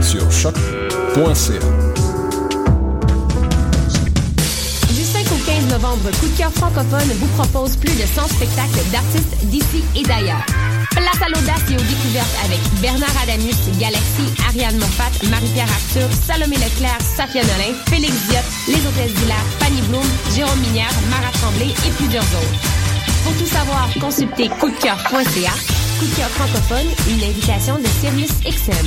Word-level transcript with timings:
sur 0.00 0.30
choc.ca. 0.30 1.58
Du 4.92 5.02
5 5.02 5.26
au 5.32 5.38
15 5.44 5.66
novembre, 5.70 6.10
Coup 6.20 6.28
de 6.28 6.36
cœur 6.38 6.52
francophone 6.52 7.10
vous 7.18 7.26
propose 7.42 7.76
plus 7.76 7.94
de 7.94 8.06
100 8.06 8.28
spectacles 8.28 8.84
d'artistes 8.92 9.36
d'ici 9.44 9.82
et 9.96 10.02
d'ailleurs. 10.04 10.44
Place 10.92 11.22
à 11.22 11.28
l'audace 11.28 11.62
et 11.70 11.74
aux 11.74 11.88
découvertes 11.88 12.36
avec 12.44 12.60
Bernard 12.80 13.22
Adamus, 13.22 13.56
Galaxy, 13.80 14.22
Ariane 14.48 14.78
Moffat, 14.78 15.10
Marie-Pierre 15.28 15.68
Arthur, 15.68 16.08
Salomé 16.24 16.56
Leclerc, 16.56 17.00
Safia 17.16 17.42
Nolin, 17.42 17.74
Félix 17.86 18.14
Diot, 18.28 18.38
Les 18.68 18.86
Hôtesses 18.86 19.14
d'Hilaire, 19.14 19.44
Fanny 19.58 19.82
Bloom, 19.88 20.06
Jérôme 20.36 20.60
Minière, 20.60 20.94
Mara 21.10 21.32
Tremblay 21.32 21.70
et 21.70 21.90
plusieurs 21.96 22.22
autres. 22.22 22.60
Pour 23.24 23.32
tout 23.32 23.46
savoir, 23.46 23.88
consultez 24.00 24.48
coupdecoeur.ca. 24.60 25.73
Coup 25.98 26.06
de 26.06 26.10
francophone, 26.10 26.86
une 27.08 27.22
invitation 27.22 27.78
de 27.78 27.86
Sirius 27.86 28.32
XM. 28.40 28.86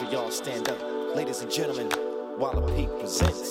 Montreal, 0.00 0.30
stand 0.30 0.68
up. 0.68 0.78
Ladies 1.16 1.40
and 1.40 1.50
gentlemen, 1.50 1.88
Wallopy 2.38 2.86
presents 3.00 3.47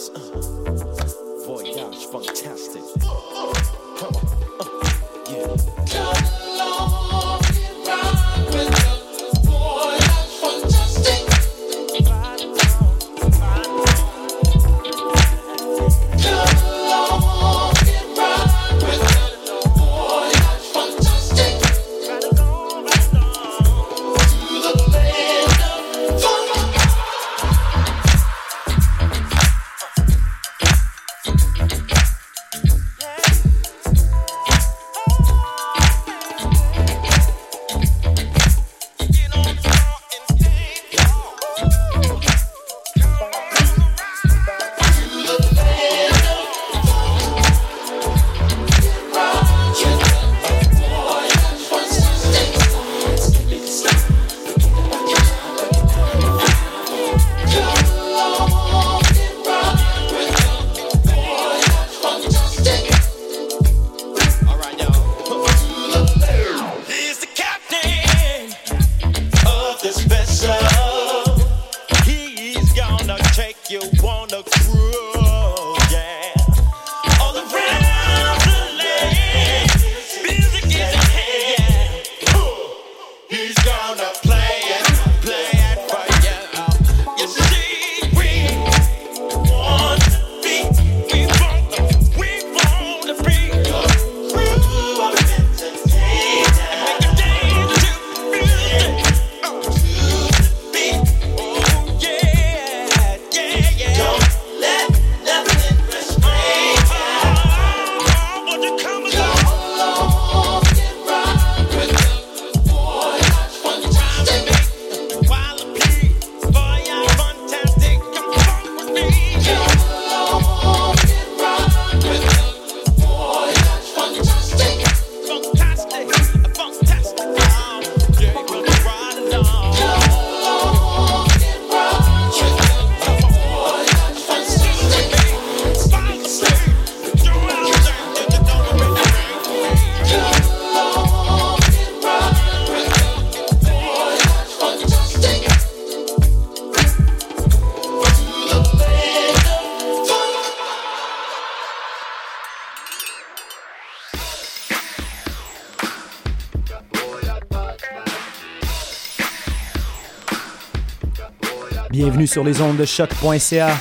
sur 162.38 162.44
les 162.44 162.62
ondes 162.62 162.78
de 162.78 162.86
choc.ca. 162.86 163.76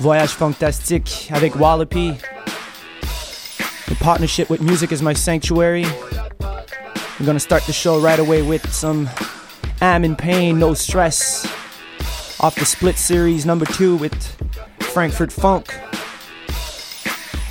Voyage 0.00 0.28
fantastique 0.32 1.30
avec 1.32 1.58
Wallopy. 1.58 2.12
The 3.86 3.94
partnership 4.00 4.50
with 4.50 4.60
Music 4.60 4.92
is 4.92 5.00
My 5.00 5.14
Sanctuary. 5.14 5.86
We're 7.18 7.24
gonna 7.24 7.40
start 7.40 7.62
the 7.64 7.72
show 7.72 7.98
right 7.98 8.18
away 8.18 8.42
with 8.42 8.70
some 8.70 9.08
I'm 9.80 10.04
in 10.04 10.14
Pain, 10.14 10.58
No 10.58 10.74
Stress. 10.74 11.46
Off 12.40 12.54
the 12.56 12.66
Split 12.66 12.98
series 12.98 13.46
number 13.46 13.64
two 13.64 13.96
with 13.96 14.14
Frankfurt 14.80 15.32
Funk. 15.32 15.72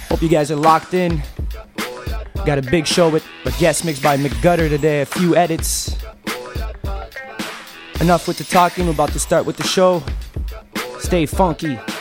Hope 0.09 0.21
you 0.21 0.29
guys 0.29 0.51
are 0.51 0.57
locked 0.57 0.93
in. 0.93 1.23
Got 2.45 2.59
a 2.59 2.69
big 2.69 2.85
show 2.85 3.09
with 3.09 3.25
a 3.45 3.51
guest 3.59 3.83
mix 3.83 3.99
by 3.99 4.15
McGutter 4.15 4.69
today, 4.69 5.01
a 5.01 5.07
few 5.07 5.35
edits. 5.35 5.97
Enough 7.99 8.27
with 8.27 8.37
the 8.37 8.43
talking, 8.43 8.85
we're 8.85 8.91
about 8.91 9.11
to 9.13 9.19
start 9.19 9.47
with 9.47 9.57
the 9.57 9.63
show. 9.63 10.03
Stay 11.09 11.25
funky. 11.25 11.98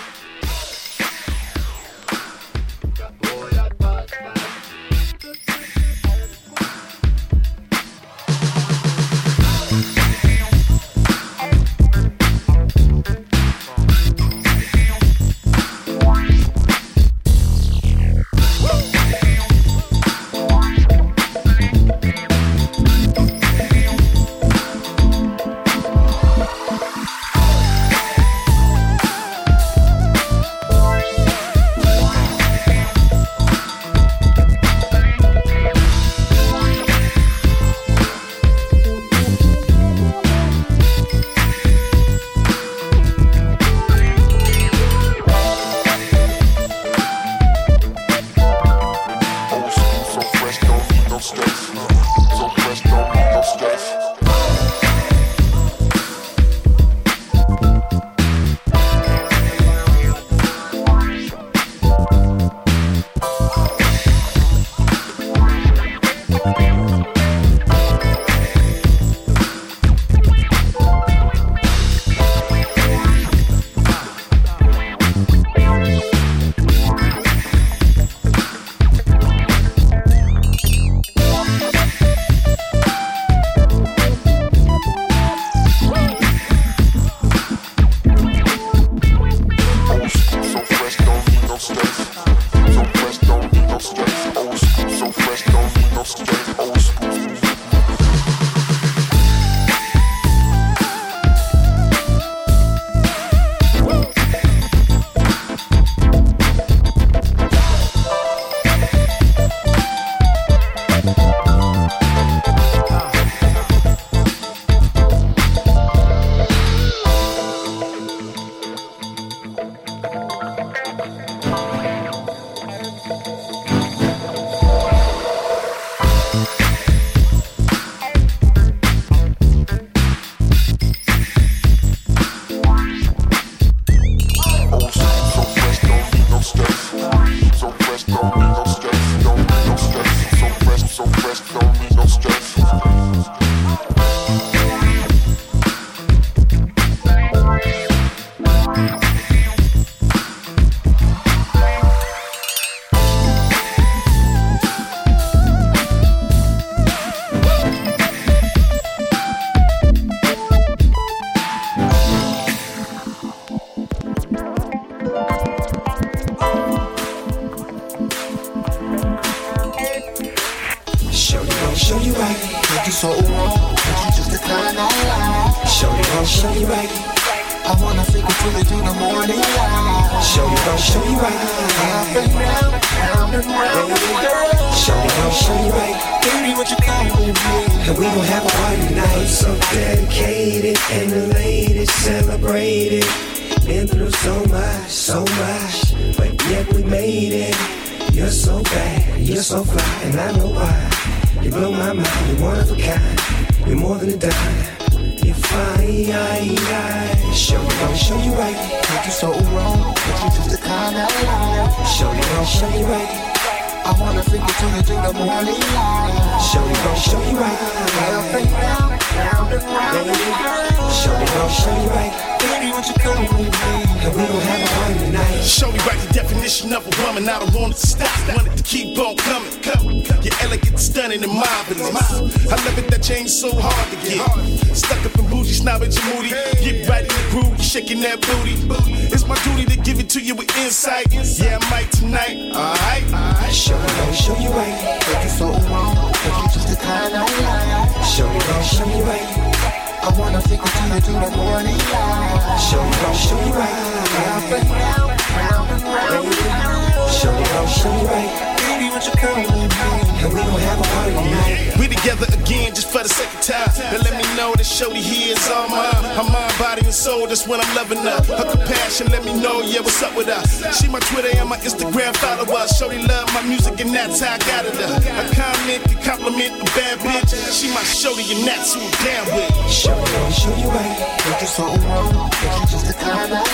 Yeah, 269.79 269.85
what's 269.85 270.03
up 270.03 270.15
with 270.17 270.27
her. 270.27 270.43
She 270.73 270.89
my 270.89 270.99
Twitter 270.99 271.31
and 271.39 271.49
my 271.49 271.57
Instagram 271.59 272.15
follower. 272.17 272.67
Shorty 272.67 272.99
love 273.07 273.33
my 273.35 273.43
music 273.43 273.81
and 273.81 273.95
that's 273.95 274.21
how 274.21 274.35
I 274.35 274.39
got 274.39 274.67
it. 274.67 274.75
A 274.75 275.25
comment 275.35 275.83
can 275.87 276.03
compliment 276.03 276.53
a 276.59 276.65
bad 276.75 276.99
bitch. 276.99 277.31
She 277.55 277.69
my 277.71 277.83
Shorty 277.87 278.27
and 278.35 278.47
that's 278.47 278.75
who 278.75 278.83
I'm 278.83 278.91
down 279.07 279.27
with. 279.35 279.55
Shorty 279.71 280.07
show 280.35 280.55
you 280.59 280.69
right, 280.69 280.99
make 281.27 281.41
you 281.41 281.47
something 281.47 281.83
wrong, 281.87 282.11
make 282.43 282.55
you 282.59 282.67
just 282.67 282.91
a 282.91 282.95
kind 282.99 283.33
of 283.33 283.47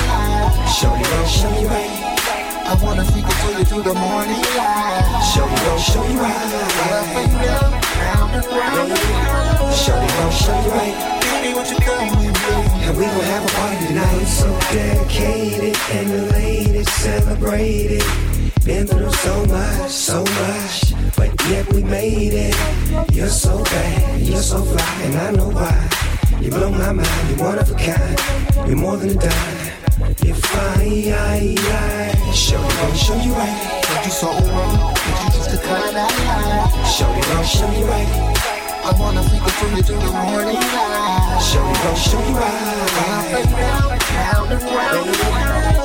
Shorty 0.72 1.04
gon' 1.04 1.28
show 1.28 1.52
you 1.60 1.68
right. 1.68 1.92
I 2.64 2.74
wanna 2.80 3.04
freak 3.04 3.28
it 3.28 3.36
till 3.44 3.58
you 3.58 3.64
through 3.64 3.84
the 3.84 3.94
morning 3.94 4.40
light. 4.56 5.04
Shorty 5.34 5.56
gon' 5.60 5.78
show 5.78 6.04
you 6.08 6.18
right. 6.20 6.52
Up 6.88 7.12
and 7.20 7.32
down, 7.44 7.70
round 8.00 8.32
and 8.32 8.46
round. 8.48 9.74
Shorty 9.76 10.08
gon' 10.16 10.32
show 10.32 10.56
you 10.64 10.72
right. 10.72 10.96
Baby, 11.20 11.54
what 11.54 11.68
you 11.68 11.76
come 11.84 12.08
with 12.16 12.32
me? 12.32 12.73
And 12.86 12.98
we 12.98 13.04
gon' 13.06 13.20
have 13.20 13.44
a 13.44 13.52
party 13.54 13.86
tonight. 13.86 14.24
So 14.24 14.48
dedicated 14.72 15.76
and 15.92 16.10
elated, 16.10 16.86
celebrated. 16.86 18.04
Been 18.64 18.86
through 18.86 19.10
so 19.10 19.46
much, 19.46 19.90
so 19.90 20.22
much, 20.22 20.92
but 21.16 21.30
yet 21.48 21.70
we 21.72 21.82
made 21.82 22.34
it. 22.34 22.56
You're 23.10 23.28
so 23.28 23.62
bad, 23.64 24.20
you're 24.20 24.36
so 24.36 24.62
fly, 24.62 25.02
and 25.02 25.14
I 25.16 25.30
know 25.32 25.48
why. 25.48 25.88
You 26.40 26.50
blow 26.50 26.70
my 26.70 26.92
mind, 26.92 27.28
you're 27.28 27.38
one 27.38 27.58
of 27.58 27.70
a 27.70 27.74
kind. 27.74 28.68
You're 28.68 28.76
more 28.76 28.98
than 28.98 29.10
a 29.10 29.14
dime. 29.14 29.74
If 30.20 30.44
I, 30.54 31.14
I, 31.14 31.54
I, 31.58 32.32
show 32.32 32.60
you 32.60 32.68
gon' 32.68 32.94
show 32.94 33.16
you 33.16 33.32
right. 33.32 33.82
But 33.88 34.04
you 34.04 34.10
so 34.10 34.28
wrong, 34.28 34.94
but 34.94 35.24
you 35.24 35.30
just 35.32 35.54
a 35.54 35.66
kind 35.66 35.94
lie. 35.94 36.84
Show 36.84 37.14
you 37.16 37.22
gon' 37.22 37.44
show 37.44 37.70
you 37.78 37.84
right. 37.86 38.43
I 38.84 38.92
wanna 39.00 39.22
freak 39.22 39.40
it 39.40 39.50
through 39.56 39.76
you 39.76 39.82
through 39.82 39.96
the 39.96 40.12
morning 40.12 40.60
light. 40.60 41.40
Show 41.40 41.64
you 41.64 41.72
gon' 41.72 41.96
show 41.96 42.20
you 42.20 42.36
right. 42.36 42.52
Up 43.00 43.32
and 43.32 43.48
down, 43.56 43.96
round 44.12 44.52
and 44.52 44.60
round. 44.60 45.08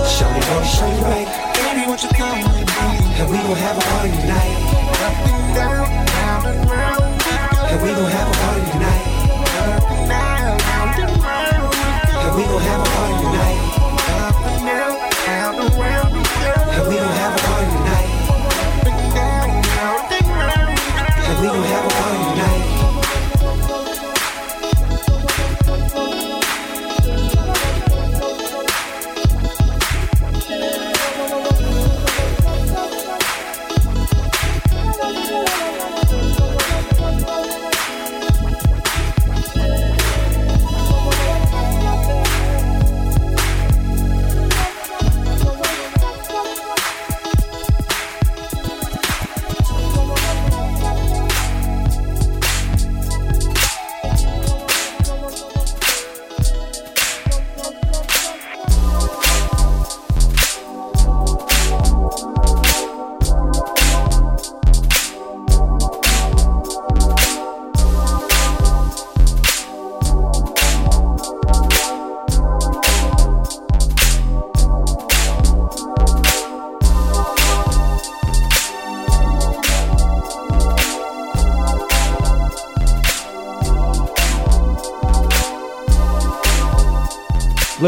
Show 0.04 0.28
you 0.28 0.44
gon' 0.44 0.68
show 0.68 0.84
you 0.92 1.08
right. 1.08 1.28
Baby, 1.56 1.88
won't 1.88 2.04
you 2.04 2.12
come 2.12 2.44
with 2.44 2.60
me? 2.60 2.68
And 3.16 3.32
we 3.32 3.38
gon' 3.40 3.56
have 3.56 3.78
a 3.80 3.86
party 3.88 4.12
tonight. 4.20 4.52
Up 5.00 5.16
and 5.32 5.56
down, 5.56 5.88
round 6.12 6.44
and 6.44 6.60
round. 6.68 7.24
And 7.72 7.80
we 7.80 7.90
gon' 7.96 8.12
have 8.12 8.28
a 8.28 8.36
party 8.36 8.68
tonight. 8.68 9.08
Up 9.64 9.92
and 9.96 10.04
down. 10.12 10.60
And 12.20 12.36
we 12.36 12.44
gon' 12.52 12.60
have 12.68 12.84
a 12.84 12.90
party 13.00 13.16
tonight. 13.24 13.60
Up 14.28 14.44
and 14.44 14.60
down, 14.68 15.00
round 15.24 15.56
and 15.56 15.72
round. 15.80 16.12
And 16.76 16.84
we 16.84 16.96
gon' 17.00 17.16
have 17.16 17.32
a 17.32 17.42
party 17.48 17.68
tonight. 17.80 18.12
Up 18.60 18.92
and 18.92 19.08
down, 19.16 19.48
round 19.72 20.12
and 20.20 20.28
round. 20.36 20.76
And 21.30 21.36
we 21.40 21.48
gon' 21.48 21.64
have 21.64 21.86
a 21.88 21.94
party 21.96 22.29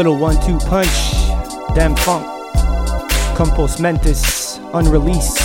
Little 0.02 0.18
one 0.18 0.34
two 0.44 0.58
punch, 0.58 0.88
damn 1.76 1.94
funk, 1.94 2.26
Compos 3.36 3.78
Mentis, 3.78 4.58
unreleased. 4.74 5.41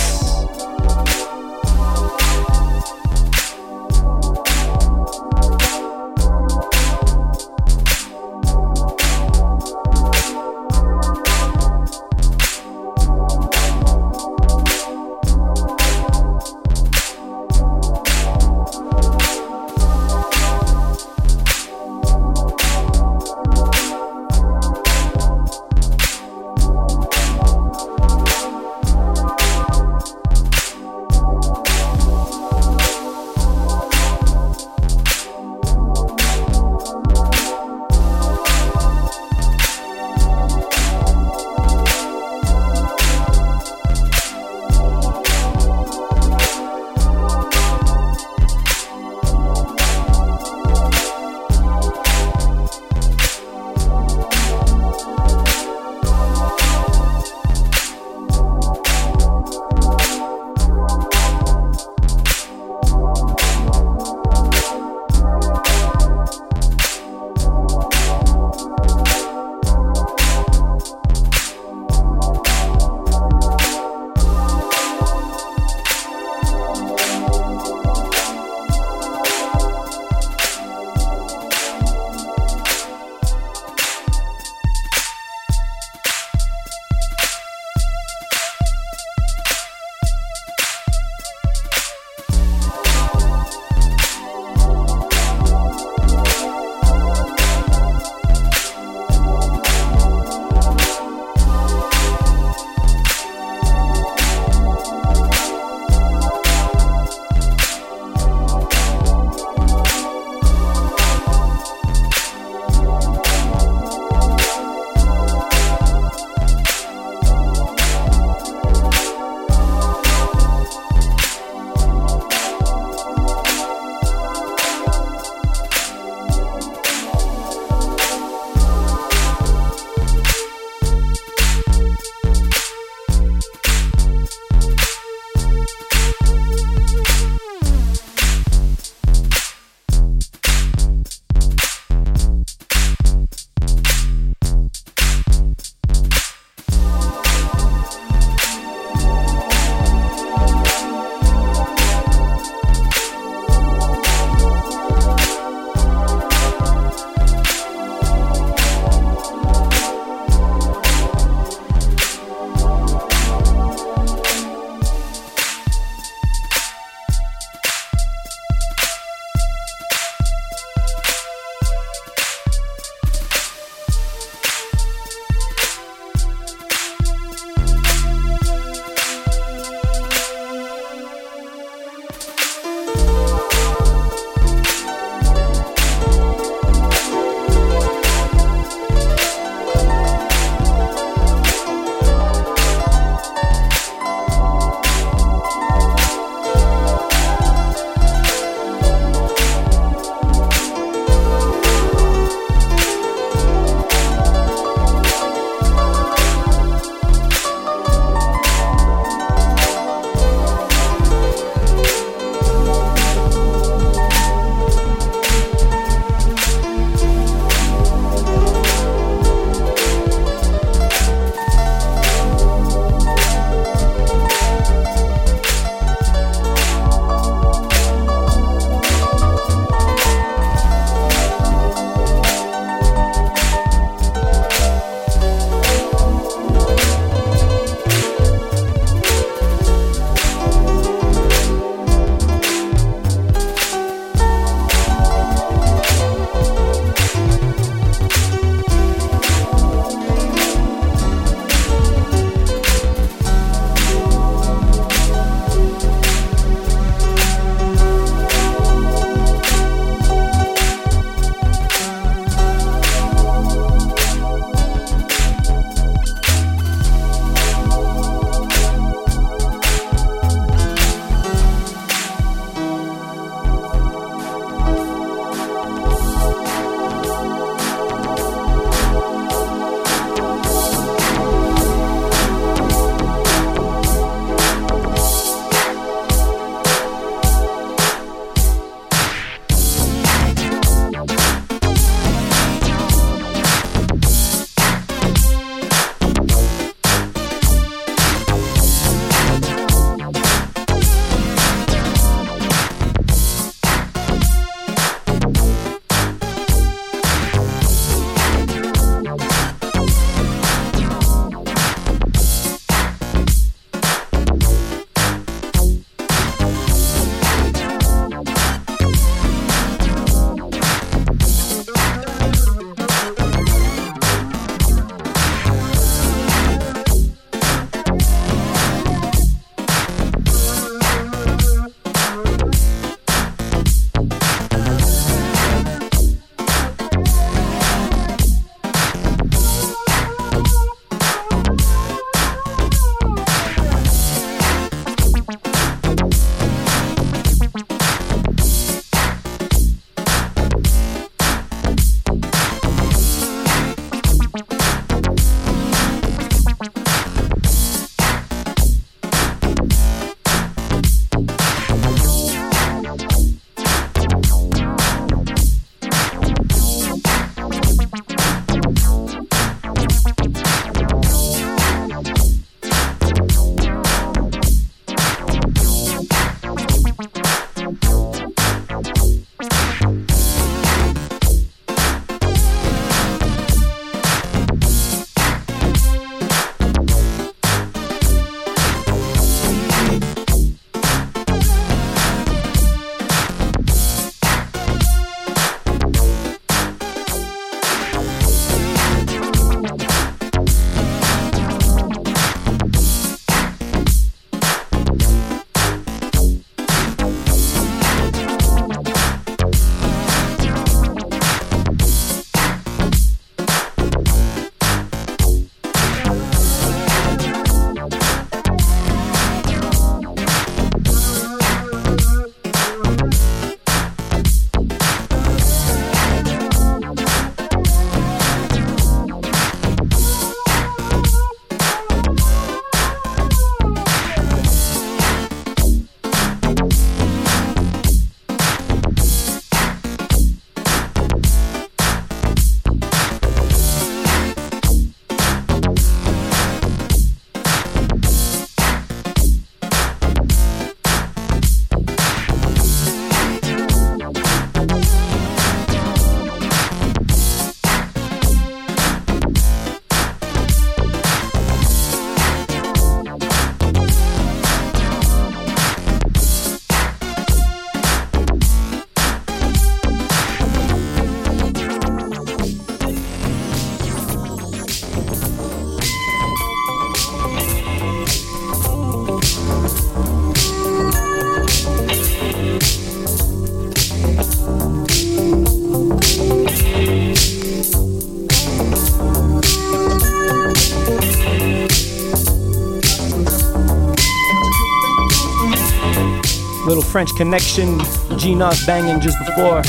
French 496.98 497.14
Connection, 497.14 497.78
G-Nos 498.18 498.66
banging 498.66 498.98
just 498.98 499.16
before. 499.20 499.62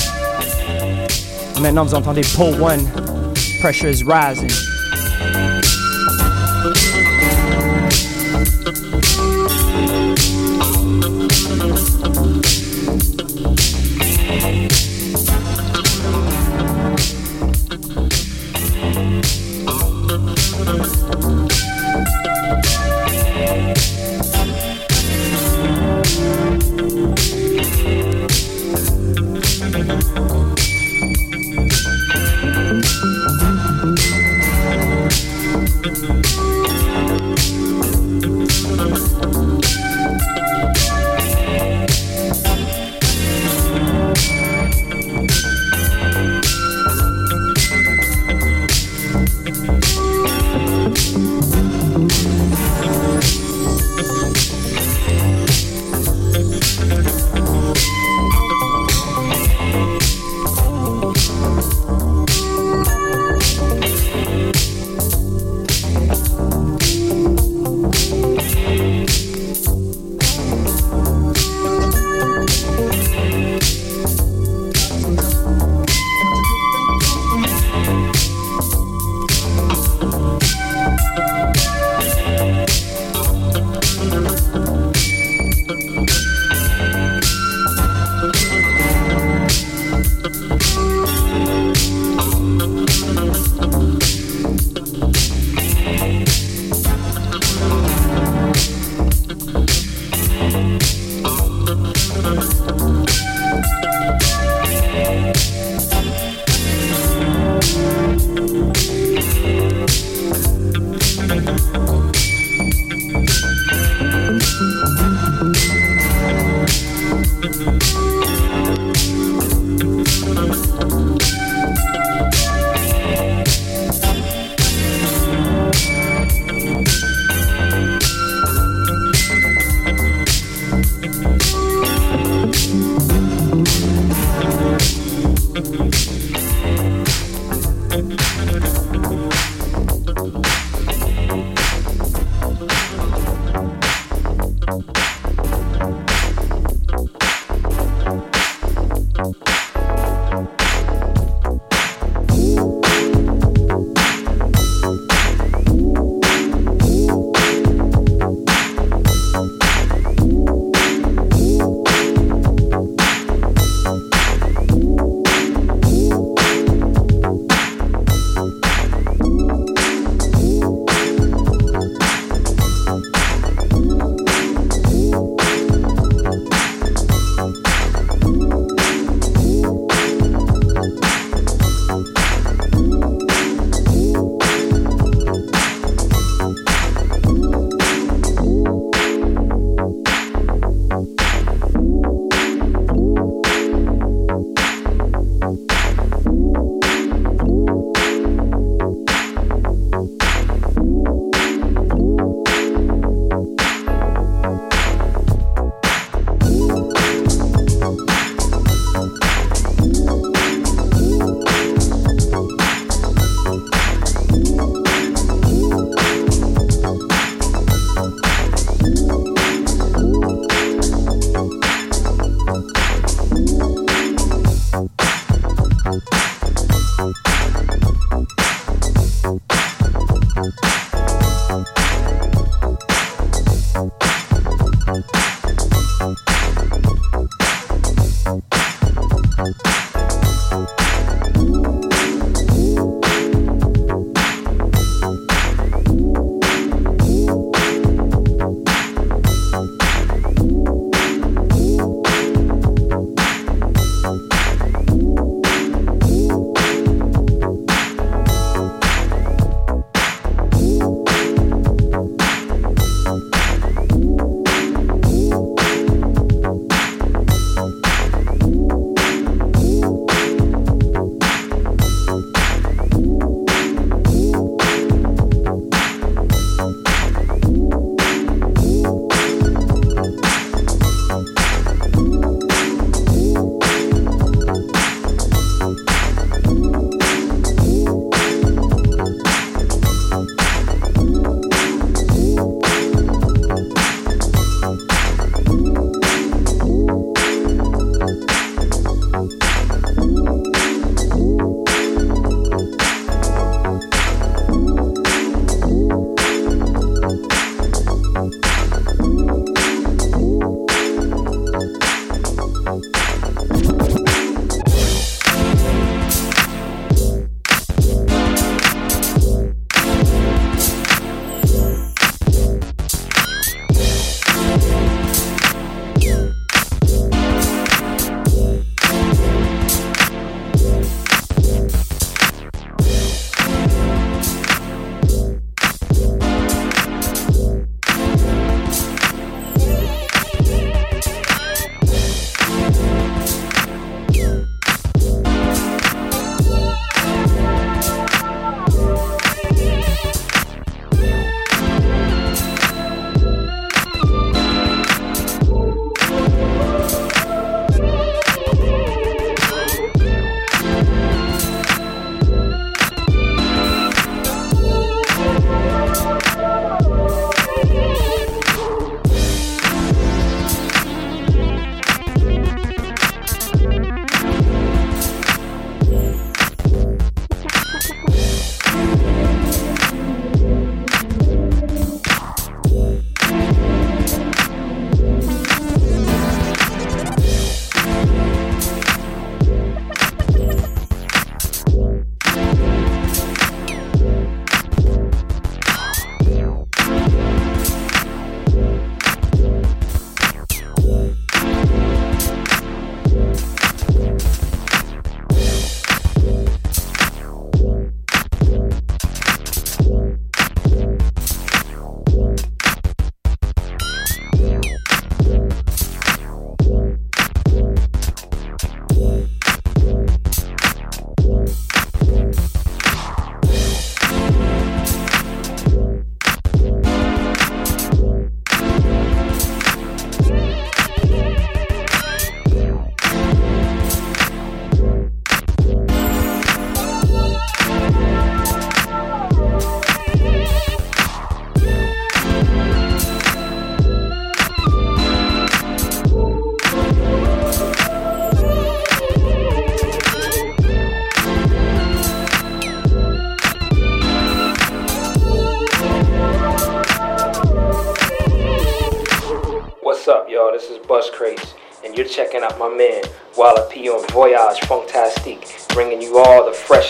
Maintenant, 1.61 1.85
vous 1.85 1.93
entendez 1.93 2.23
Pole 2.35 2.59
One, 2.59 2.83
Pressure 3.61 3.87
is 3.87 4.03
Rising. 4.03 4.68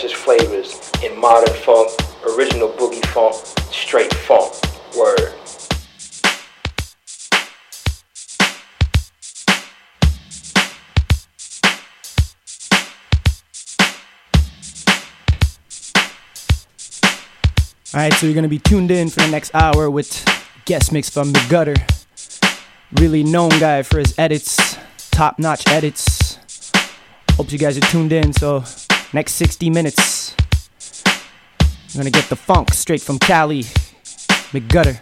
Freshest 0.00 0.22
flavors 0.22 0.90
in 1.04 1.18
modern 1.20 1.54
funk, 1.56 1.90
original 2.24 2.70
boogie 2.70 3.04
funk, 3.08 3.34
straight 3.70 4.12
funk. 4.14 4.54
Word. 4.96 5.34
Alright, 17.92 18.14
so 18.14 18.26
you're 18.26 18.34
gonna 18.34 18.48
be 18.48 18.58
tuned 18.58 18.90
in 18.90 19.10
for 19.10 19.20
the 19.20 19.28
next 19.28 19.54
hour 19.54 19.90
with 19.90 20.24
guest 20.64 20.92
mix 20.92 21.10
from 21.10 21.32
the 21.32 21.46
gutter. 21.50 21.74
Really 22.94 23.22
known 23.22 23.50
guy 23.50 23.82
for 23.82 23.98
his 23.98 24.18
edits, 24.18 24.78
top 25.10 25.38
notch 25.38 25.68
edits. 25.68 26.30
Hope 27.32 27.52
you 27.52 27.58
guys 27.58 27.76
are 27.76 27.82
tuned 27.82 28.12
in. 28.12 28.32
So, 28.32 28.64
next 29.12 29.32
60 29.32 29.70
minutes, 29.70 30.34
I'm 31.92 31.98
gonna 31.98 32.10
get 32.10 32.28
the 32.28 32.36
funk 32.36 32.72
straight 32.72 33.02
from 33.02 33.18
Cali, 33.18 33.64
McGutter. 34.52 35.00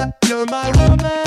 You're 0.00 0.46
my 0.46 0.70
woman. 0.78 1.19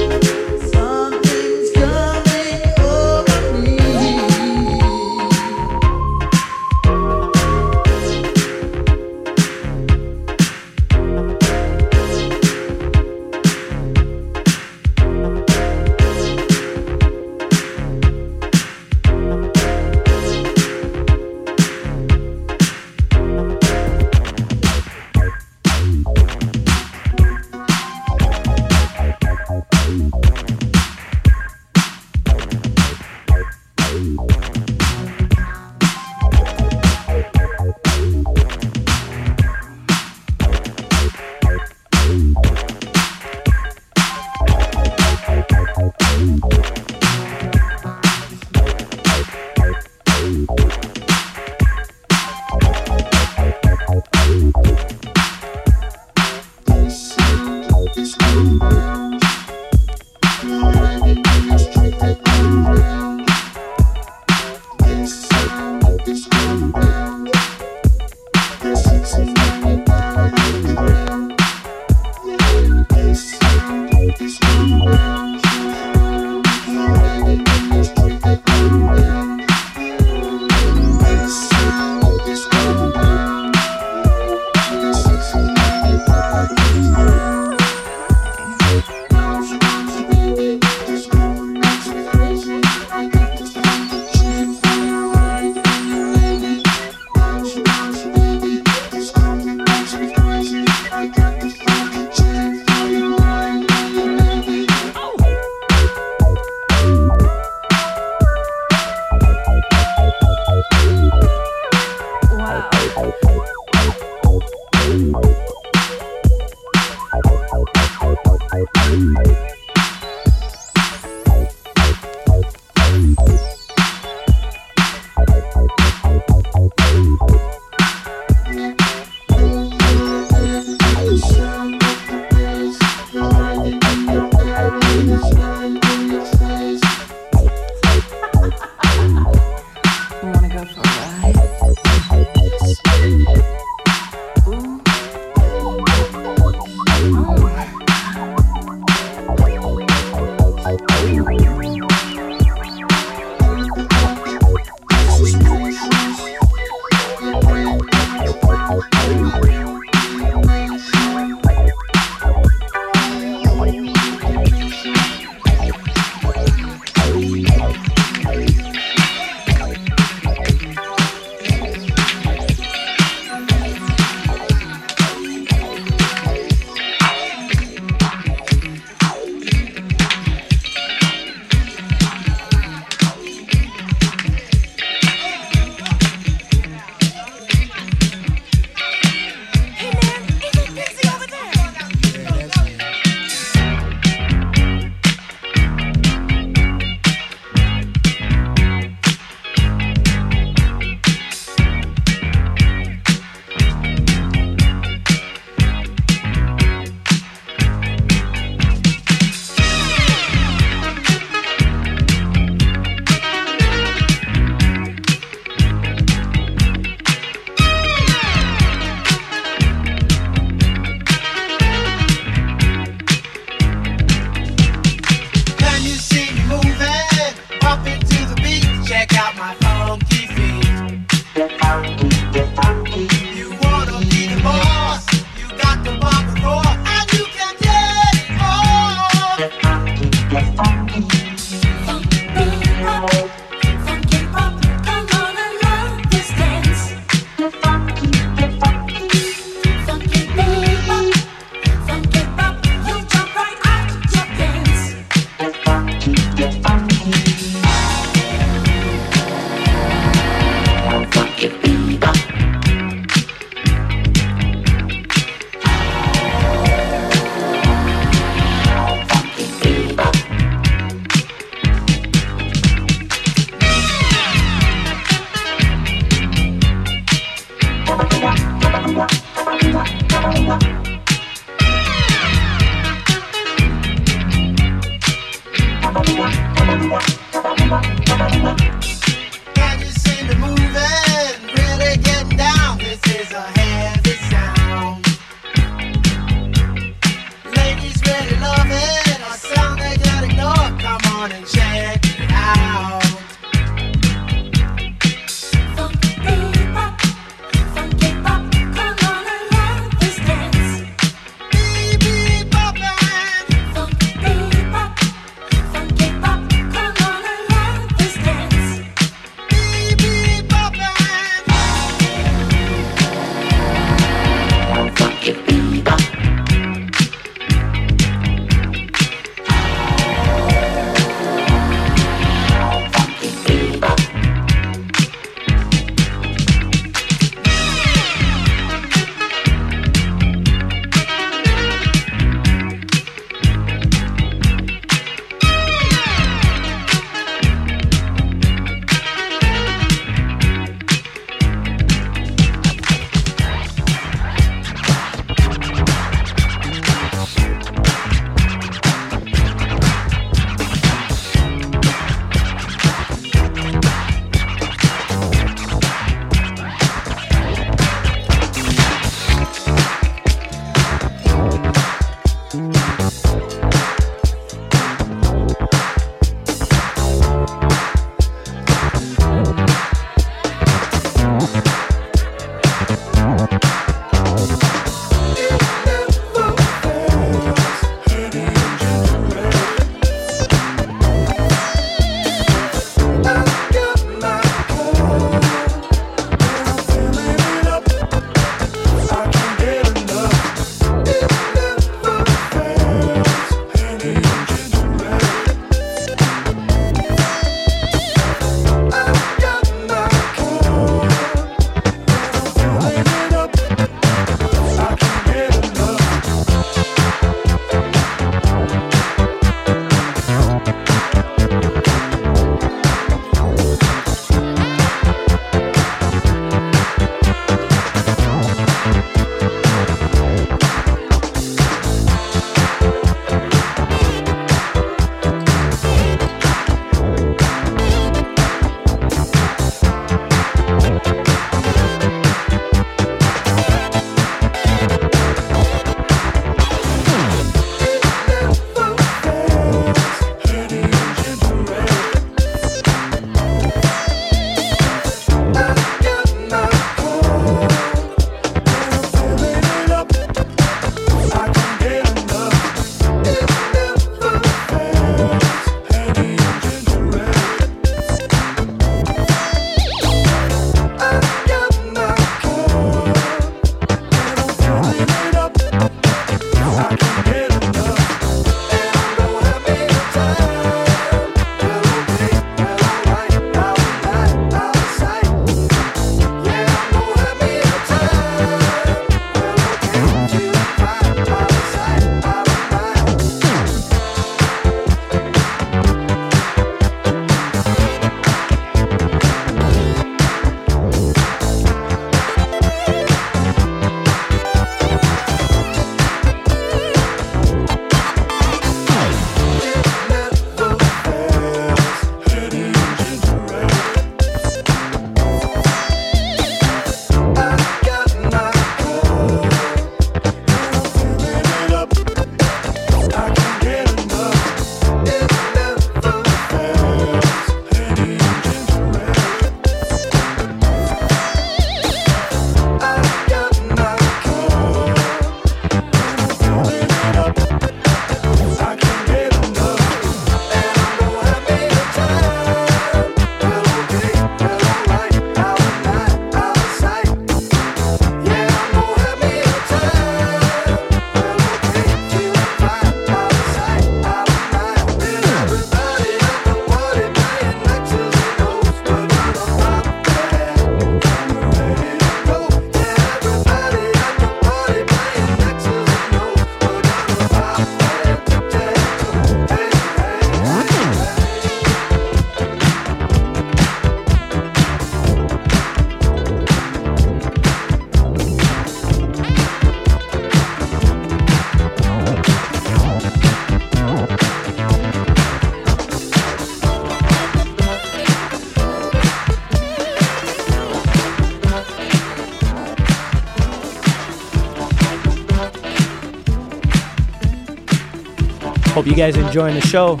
Hope 598.82 598.90
you 598.90 598.96
guys 598.96 599.16
are 599.16 599.24
enjoying 599.24 599.54
the 599.54 599.60
show. 599.60 600.00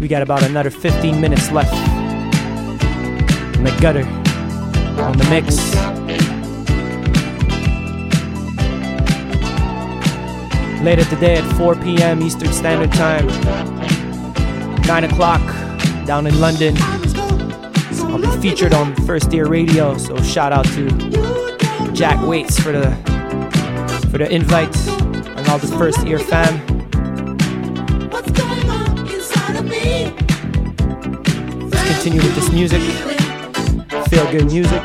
We 0.00 0.06
got 0.06 0.22
about 0.22 0.44
another 0.44 0.70
15 0.70 1.20
minutes 1.20 1.50
left. 1.50 1.74
In 3.56 3.64
the 3.64 3.76
gutter, 3.80 4.06
on 5.02 5.18
the 5.18 5.26
mix. 5.28 5.74
Later 10.84 11.02
today 11.06 11.38
at 11.38 11.56
4 11.56 11.74
p.m. 11.74 12.22
Eastern 12.22 12.52
Standard 12.52 12.92
Time, 12.92 13.26
9 14.86 15.04
o'clock 15.10 15.42
down 16.06 16.28
in 16.28 16.38
London. 16.38 16.76
I'll 16.78 18.20
be 18.20 18.40
featured 18.40 18.74
on 18.74 18.94
First 19.06 19.34
Ear 19.34 19.48
Radio, 19.48 19.98
so 19.98 20.16
shout 20.22 20.52
out 20.52 20.66
to 20.66 20.88
Jack 21.92 22.24
Waits 22.24 22.60
for 22.60 22.70
the 22.70 22.94
for 24.12 24.18
the 24.18 24.28
invite 24.30 24.76
and 24.86 25.48
all 25.48 25.58
the 25.58 25.66
First 25.76 26.06
Ear 26.06 26.20
fam. 26.20 26.75
Continue 32.06 32.24
with 32.24 32.36
this 32.36 32.52
music. 32.52 32.80
Feel 34.08 34.30
good 34.30 34.46
music. 34.46 34.80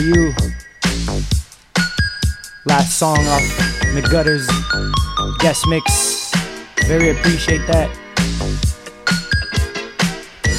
For 0.00 0.06
you. 0.06 0.34
Last 2.64 2.98
song 2.98 3.18
off 3.18 3.42
McGutter's 3.92 4.48
guest 5.40 5.66
mix. 5.66 6.32
Very 6.86 7.10
appreciate 7.10 7.66
that. 7.66 7.90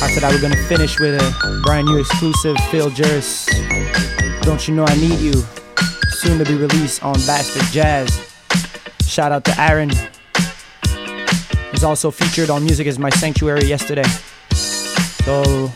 After 0.02 0.20
that, 0.20 0.32
we're 0.32 0.42
gonna 0.42 0.68
finish 0.68 1.00
with 1.00 1.22
a 1.22 1.62
brand 1.64 1.88
new 1.88 1.98
exclusive, 1.98 2.58
Phil 2.70 2.90
Juris. 2.90 3.48
Don't 4.42 4.68
you 4.68 4.76
know 4.76 4.86
I 4.86 4.96
need 4.96 5.20
you? 5.20 5.34
Soon 6.10 6.38
to 6.38 6.46
be 6.46 6.56
released 6.56 7.04
on 7.04 7.14
Bastard 7.26 7.64
Jazz. 7.72 8.10
Shout 9.08 9.32
out 9.32 9.46
to 9.46 9.60
Aaron. 9.60 9.92
He's 11.72 11.84
also 11.84 12.12
featured 12.12 12.50
on 12.50 12.64
Music 12.64 12.86
is 12.88 13.00
My 13.00 13.10
Sanctuary 13.10 13.66
yesterday. 13.66 14.08
So, 14.54 15.72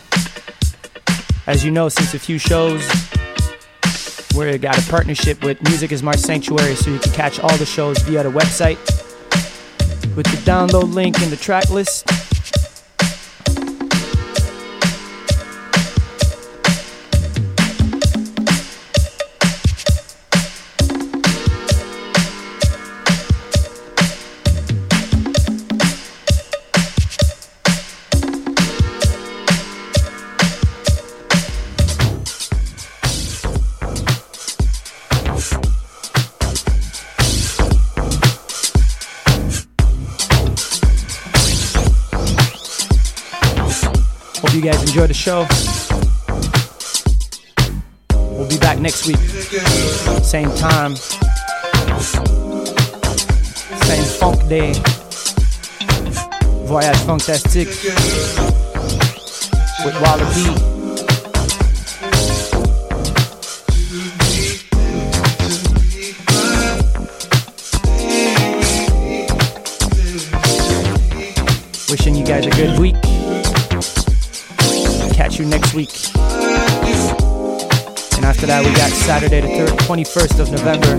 as 1.46 1.64
you 1.64 1.70
know, 1.70 1.88
since 1.88 2.14
a 2.14 2.18
few 2.18 2.38
shows, 2.38 3.05
we 4.36 4.58
got 4.58 4.78
a 4.78 4.90
partnership 4.90 5.42
with 5.42 5.62
Music 5.62 5.92
is 5.92 6.02
My 6.02 6.14
Sanctuary, 6.14 6.74
so 6.74 6.90
you 6.90 6.98
can 6.98 7.12
catch 7.12 7.40
all 7.40 7.56
the 7.56 7.64
shows 7.64 7.98
via 8.00 8.22
the 8.22 8.30
website 8.30 8.76
with 10.14 10.26
the 10.26 10.36
download 10.50 10.92
link 10.92 11.22
in 11.22 11.30
the 11.30 11.36
track 11.36 11.70
list. 11.70 12.25
Show. 45.26 45.44
We'll 48.12 48.48
be 48.48 48.58
back 48.58 48.78
next 48.78 49.08
week. 49.08 49.16
Same 50.22 50.52
time. 50.54 50.94
Same 53.88 54.04
funk 54.20 54.48
day. 54.48 54.72
Voyage 56.68 56.96
fantastique. 56.98 57.66
With 59.84 59.96
Wallabee. 60.00 60.54
Wishing 71.90 72.14
you 72.14 72.24
guys 72.24 72.46
a 72.46 72.50
good 72.50 72.78
week. 72.78 73.15
Next 75.44 75.74
week. 75.74 75.90
And 78.16 78.24
after 78.24 78.46
that, 78.46 78.64
we 78.64 78.72
got 78.72 78.90
Saturday 78.90 79.42
the 79.42 79.48
3rd, 79.48 79.76
21st 79.84 80.40
of 80.40 80.50
November. 80.50 80.96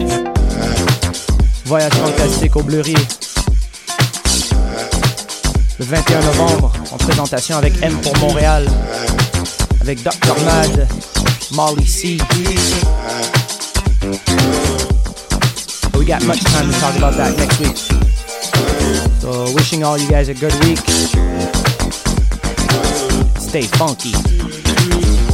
Voyage 1.66 1.94
fantastique 1.94 2.56
au 2.56 2.62
Bleury. 2.62 2.94
Le 5.80 5.86
21 5.86 6.22
novembre, 6.22 6.72
en 6.92 6.98
présentation 6.98 7.58
avec 7.58 7.82
M 7.82 8.00
pour 8.02 8.16
Montréal. 8.20 8.68
Avec 9.82 10.04
Dr. 10.04 10.36
Mad, 10.46 10.88
Molly 11.54 11.88
C. 11.88 12.18
But 15.92 15.98
we 15.98 16.06
got 16.06 16.24
much 16.26 16.44
time 16.44 16.72
to 16.72 16.80
talk 16.80 16.96
about 16.96 17.18
that 17.18 17.36
next 17.38 17.60
week. 17.60 17.76
So, 19.20 19.52
wishing 19.56 19.84
all 19.84 19.98
you 19.98 20.08
guys 20.08 20.30
a 20.30 20.36
good 20.36 20.54
week. 20.64 21.57
Stay 23.58 23.66
funky. 23.76 25.27